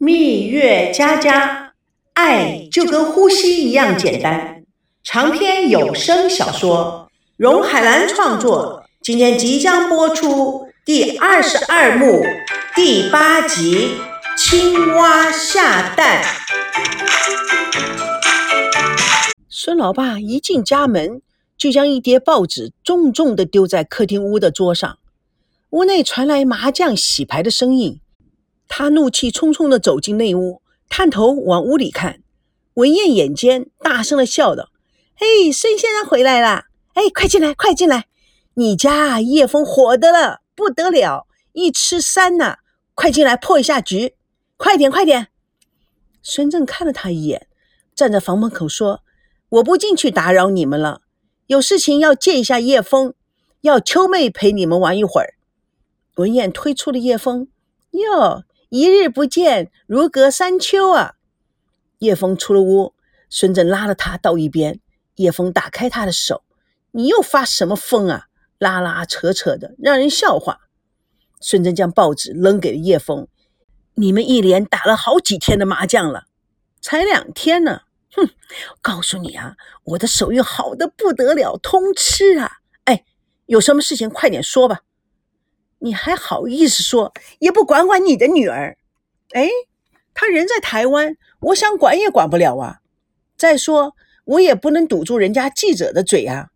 [0.00, 1.72] 蜜月佳佳，
[2.12, 4.62] 爱就跟呼吸一样简单。
[5.02, 12.22] 长篇有声小说，荣海兰创作，今天即将播出第二十二幕
[12.76, 13.96] 第八集
[14.40, 16.22] 《青蛙下蛋》。
[19.48, 21.20] 孙老爸一进家门，
[21.56, 24.98] 就将一叠报纸重重地丢在客厅屋的桌上。
[25.70, 27.98] 屋内传来麻将洗牌的声音。
[28.68, 32.22] 他怒气冲冲地走进内屋，探头往屋里看。
[32.74, 34.70] 文燕眼尖，大声地笑道
[35.16, 36.66] ：“嘿，孙先生回来啦！
[36.94, 38.06] 哎，快进来，快进来！
[38.54, 42.58] 你家叶枫火的了，不得了，一吃三呐！
[42.94, 44.14] 快进来破一下局，
[44.56, 45.28] 快点，快点！”
[46.22, 47.48] 孙正看了他一眼，
[47.94, 49.00] 站在房门口说
[49.48, 51.02] ：“我不进去打扰你们了，
[51.46, 53.14] 有事情要见一下叶枫，
[53.62, 55.34] 要秋妹陪你们玩一会儿。”
[56.16, 57.48] 文燕推出了叶枫，
[57.92, 58.44] 哟。
[58.70, 61.14] 一日不见，如隔三秋啊！
[62.00, 62.94] 叶枫出了屋，
[63.30, 64.80] 孙正拉了他到一边。
[65.14, 66.44] 叶枫打开他的手
[66.92, 68.26] ：“你又发什么疯啊？
[68.58, 70.60] 拉拉扯扯的，让人笑话。”
[71.40, 73.26] 孙正将报纸扔给了叶枫
[73.94, 76.26] ：“你们一连打了好几天的麻将了，
[76.82, 77.82] 才两天呢！
[78.12, 78.28] 哼，
[78.82, 82.58] 告诉你啊，我的手艺好的不得了，通吃啊！
[82.84, 83.04] 哎，
[83.46, 84.82] 有什么事情快点说吧。”
[85.80, 87.12] 你还好意思说？
[87.38, 88.76] 也不管管你的女儿？
[89.32, 89.48] 哎，
[90.14, 92.80] 她人在台湾，我想管也管不了啊。
[93.36, 96.48] 再说，我也不能堵住人家记者的嘴啊，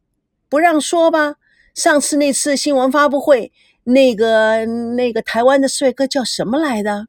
[0.49, 1.37] 不让说吧。
[1.75, 3.53] 上次那次新闻发布会，
[3.85, 7.07] 那个那个台湾的帅哥叫什么来的？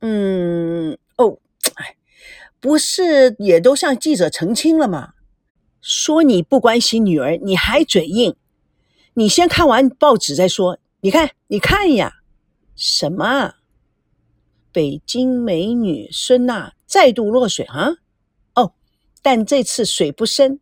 [0.00, 1.38] 嗯，哦，
[1.76, 1.96] 哎，
[2.60, 5.12] 不是也都向记者澄清了吗？
[5.80, 8.34] 说你不关心女儿，你还嘴硬？
[9.14, 10.78] 你先看完报纸再说。
[11.04, 12.14] 你看，你看呀，
[12.74, 13.56] 什么？
[14.72, 17.96] 北京美女孙娜再度落水啊？
[18.54, 18.72] 哦，
[19.20, 20.60] 但这次水不深，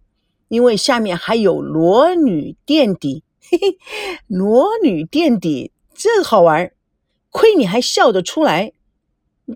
[0.48, 3.22] 因为下面还有裸女垫底。
[3.40, 3.78] 嘿嘿，
[4.26, 6.72] 裸女垫底，这好玩
[7.30, 8.72] 亏你还笑得出来，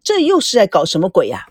[0.05, 1.49] 这又是在搞什么鬼呀？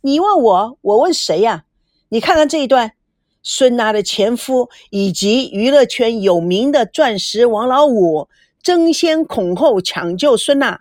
[0.00, 1.66] 你问我，我问谁呀？
[2.08, 2.94] 你看看这一段，
[3.42, 8.30] 孙娜的前夫以及娱乐圈有名的钻石王老五。
[8.62, 10.80] 争先恐后抢救孙娜，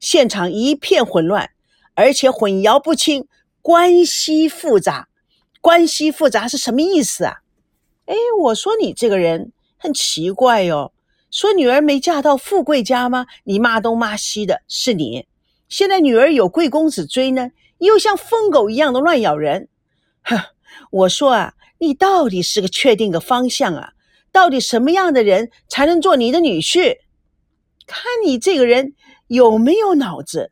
[0.00, 1.50] 现场一片混乱，
[1.94, 3.26] 而且混淆不清，
[3.62, 5.08] 关系复杂。
[5.60, 7.38] 关系复杂是什么意思啊？
[8.04, 10.92] 哎，我说你这个人很奇怪哟。
[11.30, 13.26] 说女儿没嫁到富贵家吗？
[13.44, 15.26] 你骂东骂西的是你。
[15.68, 19.68] 现在女儿有贵公子追呢，又像疯狗一样的乱咬人。
[20.22, 20.38] 哼，
[20.90, 23.92] 我说啊，你到底是个确定个方向啊？
[24.30, 26.98] 到底什么样的人才能做你的女婿？
[27.86, 28.94] 看你这个人
[29.26, 30.50] 有没有脑子？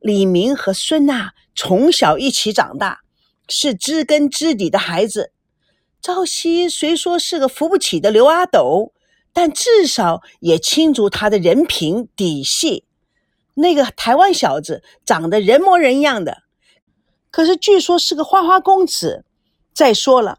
[0.00, 3.02] 李明和孙娜从小一起长大，
[3.48, 5.32] 是知根知底的孩子。
[6.00, 8.92] 赵熙虽说是个扶不起的刘阿斗，
[9.32, 12.84] 但至少也清楚他的人品底细。
[13.54, 16.42] 那个台湾小子长得人模人样的，
[17.30, 19.24] 可是据说是个花花公子。
[19.72, 20.38] 再说了，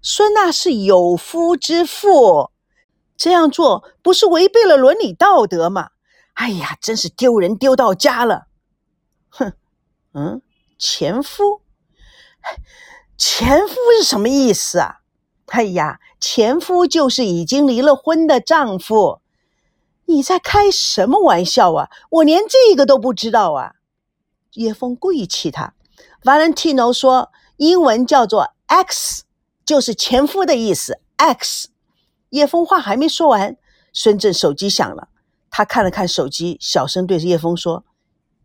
[0.00, 2.50] 孙娜是有夫之妇。
[3.22, 5.90] 这样做不是违背了伦理道德吗？
[6.34, 8.48] 哎呀，真是丢人丢到家了！
[9.28, 9.52] 哼，
[10.12, 10.42] 嗯，
[10.76, 11.62] 前夫，
[13.16, 15.02] 前夫是什么意思啊？
[15.46, 19.20] 哎呀，前夫就是已经离了婚的丈夫。
[20.06, 21.90] 你在开什么玩笑啊？
[22.10, 23.74] 我连这个都不知道啊！
[24.54, 25.74] 叶枫故意气他。
[26.24, 29.22] Valentino 说，英文叫做 X，
[29.64, 31.00] 就是前夫的意思。
[31.18, 31.68] X。
[32.32, 33.58] 叶枫话还没说完，
[33.92, 35.08] 孙正手机响了。
[35.50, 37.84] 他看了看手机，小声对叶枫说：“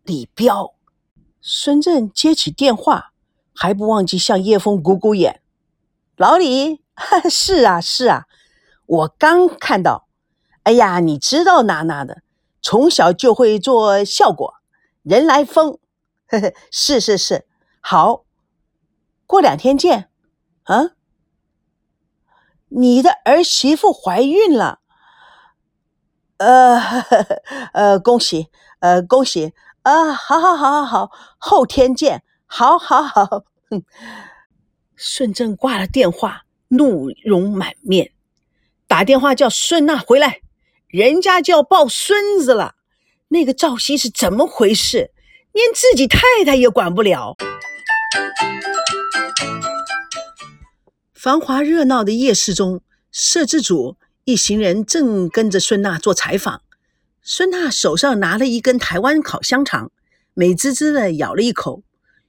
[0.04, 0.74] 李彪。”
[1.40, 3.12] 孙正接起电话，
[3.54, 5.40] 还不忘记向叶枫鼓鼓眼
[6.16, 6.82] ：“老李，
[7.30, 8.26] 是啊，是啊，
[8.84, 10.06] 我刚看到。
[10.64, 12.20] 哎呀，你知道娜娜的，
[12.60, 14.56] 从小就会做效果，
[15.02, 15.78] 人来疯。
[16.28, 17.46] 呵呵，是是是，
[17.80, 18.26] 好，
[19.26, 20.10] 过两天见。
[20.64, 20.90] 啊。”
[22.70, 24.80] 你的儿媳妇怀孕了，
[26.38, 26.78] 呃
[27.72, 28.48] 呃，恭喜，
[28.80, 30.12] 呃，恭喜啊！
[30.12, 33.44] 好好好好好，后天见，好好好。
[34.96, 38.12] 顺正挂了电话，怒容满面，
[38.86, 40.40] 打电话叫孙娜回来，
[40.88, 42.74] 人家就要抱孙子了。
[43.28, 45.12] 那个赵熙是怎么回事？
[45.52, 47.36] 连自己太太也管不了。
[51.20, 52.80] 繁华热闹的夜市中，
[53.10, 56.62] 摄制组一行人正跟着孙娜做采访。
[57.22, 59.90] 孙娜手上拿了一根台湾烤香肠，
[60.32, 61.82] 美滋滋的咬了一口，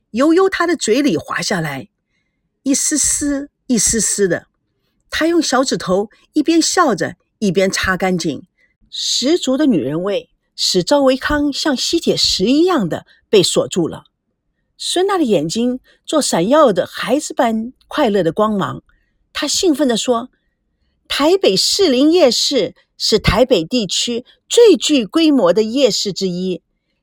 [0.10, 1.90] 由由他的嘴里滑下来，
[2.64, 4.48] 一丝丝、一丝丝的。
[5.12, 8.48] 他用小指头一边笑着，一边擦干净，
[8.90, 14.06] 十足的女人味，使赵维康像吸铁石一样的被锁住了。
[14.82, 18.82] 孙娜的眼睛做闪耀的孩子般快乐的光芒，
[19.34, 20.30] 她兴奋地说
[21.10, 26.62] ：“台北士林夜市是台北地区最具规模的夜市之一，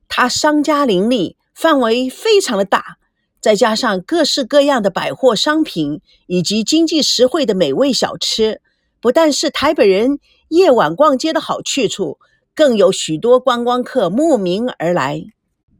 [0.08, 2.96] 它商家林立，范围非常的大，
[3.42, 8.62] 再加上各式各样的百货商品以及经济实惠的美味小吃，
[9.02, 10.18] 不但是台北人
[10.48, 12.18] 夜晚逛街的好去处，
[12.54, 15.26] 更有许多观光客慕名而来。”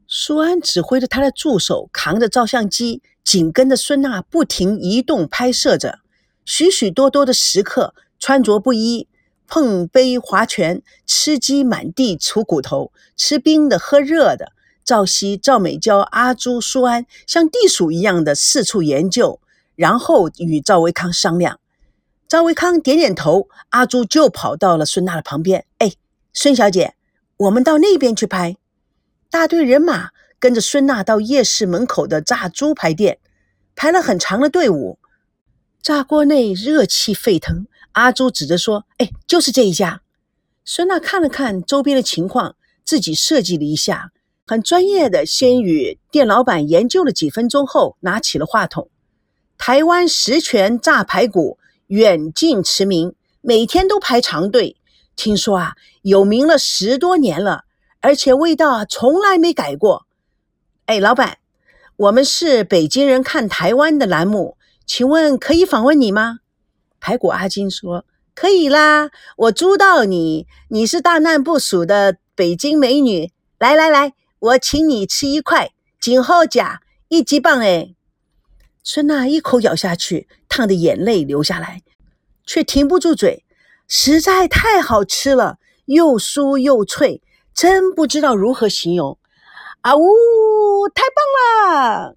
[0.09, 5.99] 苏安指挥着他的助手扛着照相机，紧跟着孙娜不停移动拍摄着。
[6.45, 9.09] 许许多多的食客穿着不一，
[9.47, 14.53] 碰杯划拳，吃鸡满地出骨头，吃冰的喝热的。
[14.85, 19.41] 赵熙、赵美娇、阿朱、苏安像地鼠一样的四处研究，
[19.75, 21.59] 然后与赵维康商量。
[22.29, 25.91] 赵维康点点头，阿朱就跑到了孙娜的旁边：“哎，
[26.31, 26.95] 孙小姐，
[27.35, 28.55] 我们到那边去拍。”
[29.29, 33.19] 大队人马跟着孙娜到夜市门口的炸猪排店，
[33.75, 34.99] 排了很长的队伍。
[35.81, 40.01] 炸锅内热气沸腾，阿朱指着说：“哎，就是这一家。”
[40.63, 44.11] 孙娜看了看周边的情况，自己设计了一下，
[44.45, 48.89] 很专业的，先与店老板研究了几分钟后，拿起了话筒
[49.57, 51.57] ：“台湾十全炸排骨
[51.87, 54.77] 远近驰名，每天都排长队。
[55.17, 57.65] 听说啊，有名了十多年了。”
[58.07, 60.07] 而且味道啊，从来没改过。
[60.85, 61.39] 哎，老板，
[61.97, 64.55] 我们是北京人看台湾的栏目，
[64.85, 66.39] 请问可以访问你吗？
[67.01, 73.33] 排骨阿金说：“可以啦，我租到你，你是大难不死的北京美女。
[73.59, 77.93] 来来来，我请你吃一块锦后甲一级棒。”哎，
[78.81, 81.81] 孙娜一口咬下去，烫的眼泪流下来，
[82.45, 83.43] 却停不住嘴，
[83.85, 87.21] 实在太好吃了，又酥又脆。
[87.57, 89.17] 真不知道如何形容，
[89.81, 90.03] 啊呜，
[90.93, 92.15] 太棒了！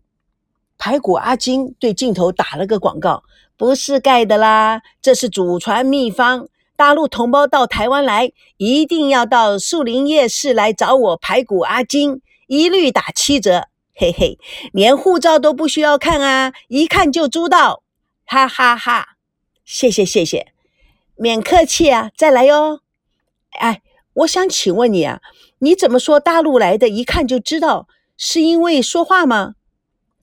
[0.76, 3.24] 排骨阿金对镜头打了个广告，
[3.56, 6.46] 不是盖的啦，这是祖传秘方。
[6.76, 14.38] 大陆同胞到台湾来，一定要到树林夜市来找我排骨阿金，一律打七折，嘿嘿，
[14.74, 17.82] 连护照都不需要看啊，一看就知道，
[18.26, 19.16] 哈哈哈！
[19.64, 20.52] 谢谢谢谢，
[21.16, 22.80] 免客气啊，再来哟，
[23.58, 23.80] 哎。
[24.14, 25.20] 我想请问你啊，
[25.60, 26.88] 你怎么说大陆来的？
[26.88, 27.86] 一看就知道，
[28.16, 29.54] 是因为说话吗？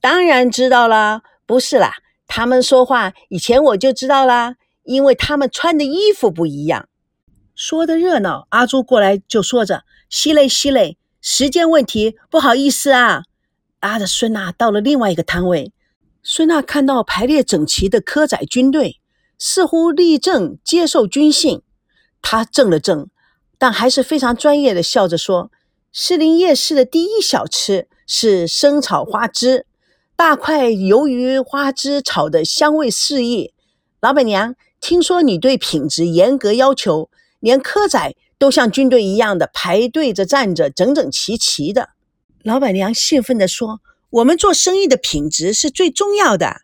[0.00, 1.94] 当然知道啦，不是啦，
[2.26, 6.88] 他们说话以前我就知道啦，因为他们穿的衣服不一样。
[7.54, 13.24] 说的热闹，阿朱过来就说着：“西累西累，时间问题，不好意思啊。”
[13.80, 15.72] 拉着孙娜到了另外一个摊位，
[16.22, 19.00] 孙娜看到排列整齐的科仔军队，
[19.38, 21.62] 似乎立正接受军训，
[22.20, 23.08] 她怔了怔。
[23.58, 25.50] 但还是非常专业的笑着说
[25.92, 29.66] ：“士林夜市的第一小吃是生炒花枝，
[30.14, 33.52] 大块鱿鱼花枝炒的香味四溢。
[34.00, 37.10] 老板娘，听说你对品质严格要求，
[37.40, 41.90] 连科仔都像军队一样的排队着站着，整整齐齐的。”
[42.44, 43.80] 老板娘兴奋地说
[44.10, 46.62] ：“我们做生意的品质是最重要的，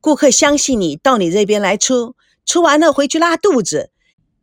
[0.00, 3.90] 顾客相信你，到你这边来吃，吃完了回去拉肚子，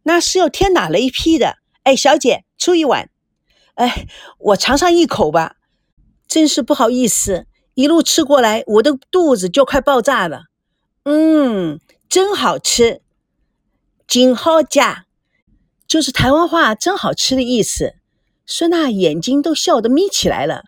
[0.03, 3.09] 那是要天打雷劈的。”哎，小姐，出一碗。
[3.75, 4.07] 哎，
[4.39, 5.57] 我尝上一口吧。
[6.27, 10.45] 真是不好意思，一路吃过来，我的肚子就快爆炸了。
[11.03, 13.01] 嗯，真好吃。
[14.07, 15.05] 金好价，
[15.87, 17.95] 就是台湾话“真好吃”的意思。
[18.45, 20.65] 孙娜眼睛都笑得眯起来了，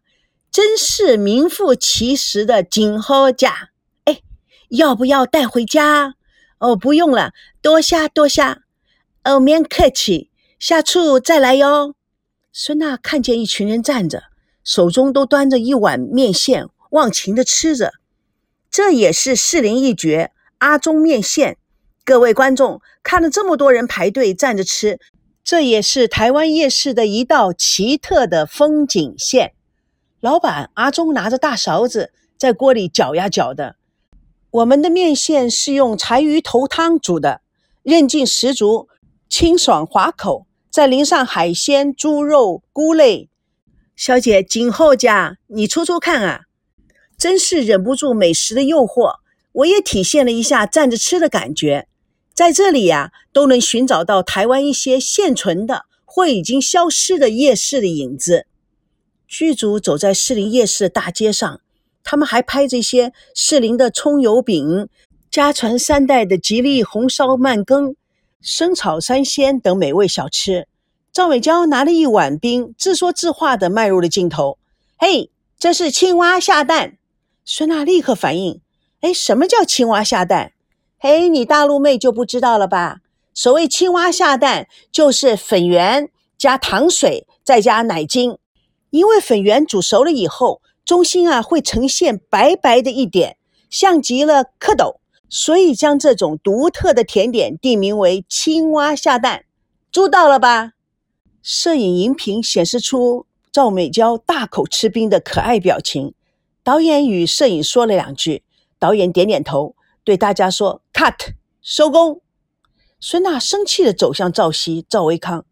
[0.51, 3.71] 真是名副其实的金好价。
[4.05, 4.21] 哎，
[4.69, 6.15] 要不要带回家？
[6.59, 8.41] 哦，不用了，多谢多谢。
[9.23, 10.31] 哦，免客气。
[10.67, 11.93] 下次再来哟。
[12.51, 14.23] 孙娜看见一群人站着，
[14.63, 17.93] 手中都端着一碗面线，忘情的吃着。
[18.71, 21.59] 这也是士林一绝阿忠面线。
[22.03, 24.99] 各位观众看了这么多人排队站着吃，
[25.43, 29.53] 这也是台湾夜市的一道奇特的风景线。
[30.19, 33.75] 老板阿忠拿着大勺子在锅里搅呀搅的。
[34.49, 37.41] 我们的面线是用柴鱼头汤煮的，
[37.83, 38.89] 韧劲十足，
[39.29, 40.44] 清爽滑口。
[40.75, 43.29] 再淋上海鲜、猪肉、菇类，
[43.95, 46.41] 小姐景后家，你出出看啊！
[47.17, 49.19] 真是忍不住美食的诱惑，
[49.53, 51.87] 我也体现了一下站着吃的感觉。
[52.33, 58.45] 在这里呀，都能寻找到台湾一些现存的或已经消失的夜市的影子。
[59.29, 61.61] 剧组走在士林夜市大街上，
[62.03, 64.89] 他们还拍着一些士林的葱油饼、
[65.31, 67.95] 家传三代的吉利红烧慢羹、
[68.45, 70.67] 生炒三鲜等美味小吃。
[71.11, 74.59] 赵美娇拿了一碗冰，自说自话地迈入了镜头
[74.99, 76.99] ：“嘿，这是青蛙下蛋。”
[77.43, 78.61] 孙娜立刻反应
[79.01, 80.51] ：“哎，什么叫青蛙下蛋？
[80.99, 82.99] 嘿，你大陆妹就不知道了吧？
[83.33, 88.37] 所谓青蛙下蛋，就是粉圆加糖水，再加奶精。
[88.91, 93.37] 因为粉圆煮熟了以后，中心啊会呈现白白的一点，
[93.71, 94.97] 像极了蝌蚪，
[95.29, 99.45] 所以将这种独特的甜点定名为青蛙下蛋。
[99.91, 100.73] 知道了吧？”
[101.41, 106.13] 摄影荧屏显示出赵美娇大口吃冰的可爱表情。
[106.63, 108.43] 导演与摄影说了两句，
[108.79, 112.21] 导演点点头，对大家说：“cut，收工。”
[112.99, 115.45] 孙娜生气地走向赵熙、赵维康。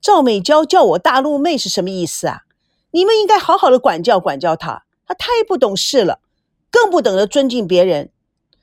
[0.00, 2.42] 赵美娇叫我大陆妹是什么意思啊？
[2.92, 6.20] 你们应该好好的管教管教她，她太不懂事了，
[6.70, 8.10] 更不懂得尊敬别人。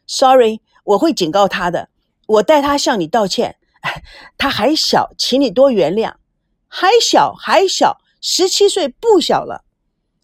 [0.08, 1.90] Sorry，我会警告他的。
[2.28, 3.58] 我代他向你道歉。
[4.38, 6.14] 他还小，请你多原谅。
[6.68, 9.66] 还小，还小，十七岁不小了。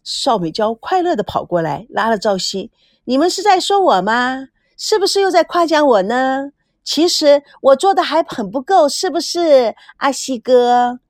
[0.02, 2.70] 邵美娇快乐地跑过来，拉了赵熙
[3.04, 4.48] ：“你们是在说我吗？
[4.78, 6.52] 是不是又在夸奖我呢？
[6.82, 11.00] 其实我做的还很不够，是不是，阿西哥？”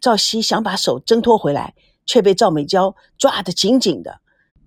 [0.00, 4.20] 赵熙想把手挣脱回来，却被赵美娇抓得紧紧的。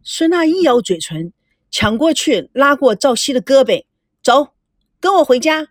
[0.04, 1.34] 孙娜一咬嘴唇，
[1.72, 3.84] 抢过去拉过赵熙的胳膊
[4.24, 4.50] ：“走，
[5.00, 5.70] 跟我回家。”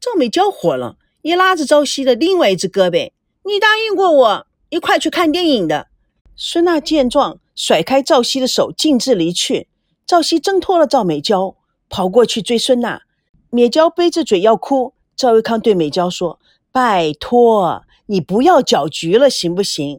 [0.00, 3.12] 赵美娇火了，也拉着赵熙的另外一只胳膊
[3.44, 5.88] ：“你答应过我一块去看电影的。”
[6.36, 9.68] 孙娜见状，甩开赵熙的手，径自离去。
[10.06, 11.56] 赵熙挣脱了赵美娇，
[11.88, 13.02] 跑过去追孙娜。
[13.50, 14.94] 美娇背着嘴要哭。
[15.16, 16.38] 赵维康对美娇说
[16.70, 19.98] ：“拜托，你不要搅局了，行不行？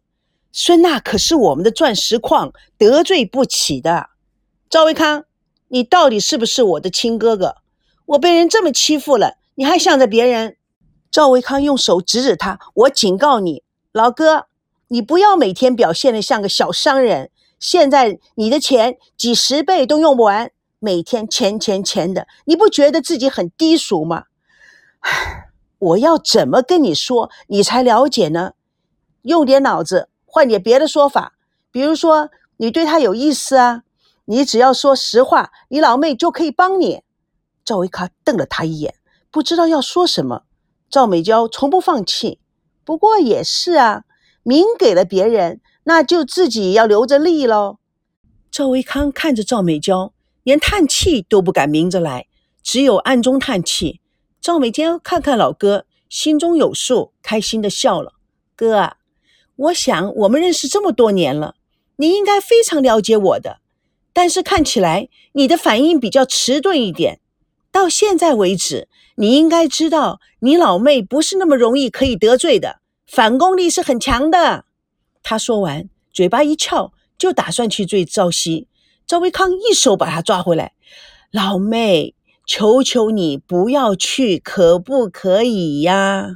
[0.52, 4.12] 孙娜可是我们的钻石矿，得罪不起的。”
[4.70, 5.26] 赵维康，
[5.70, 7.56] 你到底是不是我的亲哥哥？
[8.06, 10.58] 我被人这么欺负了，你还向着别人？
[11.10, 14.46] 赵维康用手指指他：“我警告你，老哥。”
[14.92, 20.50] 你不要每天表现的像个小商人，现在你的钱几十倍都用不完，
[20.80, 24.24] 每天钱钱钱的，你不觉得自己很低俗吗？
[25.78, 28.54] 我要怎么跟你说，你才了解呢？
[29.22, 31.34] 用点脑子，换点别的说法，
[31.72, 33.84] 比如说你对他有意思啊，
[34.32, 37.02] 你只要说实话，你老妹就可以帮你。
[37.66, 38.94] 赵维卡瞪了他一眼，
[39.32, 40.44] 不知道要说什么。
[40.88, 42.40] 赵美娇从不放弃，
[42.86, 44.04] 不过也是啊。
[44.44, 47.80] 明给了别人，那就自己要留着利喽。
[48.52, 52.28] 赵维康看着赵美娇，连叹气都不敢明着来，
[52.62, 54.00] 只有暗中叹气。
[54.40, 58.14] 赵美娇看看老哥，心中有数，开心的笑了。
[58.56, 58.92] 哥，
[59.56, 61.56] 我想我们认识这么多年了，
[61.96, 63.59] 你应该非常了解我的。
[64.20, 67.22] 但是看起来你的反应比较迟钝一点。
[67.72, 72.82] 到现在为止，你应该知道，你老妹不是那么容易可以得罪的。
[73.08, 74.66] 反攻力是很强的。
[75.24, 78.68] 他说完，嘴巴一翘，就打算去追赵熙。
[79.08, 80.74] 赵维康一手把他抓回来
[81.32, 82.14] ：“老妹，
[82.46, 86.32] 求求你不要去，可不可以呀？”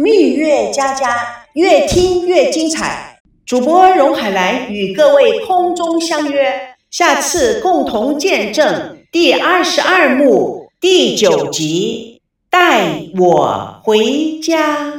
[0.00, 3.07] 蜜月佳佳，越听越精彩。
[3.48, 6.52] 主播荣海兰与各位空中相约，
[6.90, 12.20] 下次共同见证第二十二幕第九集。
[12.50, 14.97] 带我回家。